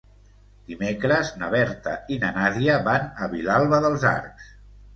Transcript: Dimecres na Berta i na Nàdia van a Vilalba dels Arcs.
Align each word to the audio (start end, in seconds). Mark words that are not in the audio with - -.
Dimecres 0.71 1.29
na 1.41 1.49
Berta 1.57 1.93
i 2.17 2.19
na 2.25 2.33
Nàdia 2.39 2.81
van 2.89 3.07
a 3.27 3.31
Vilalba 3.37 3.85
dels 3.87 4.11
Arcs. 4.17 4.53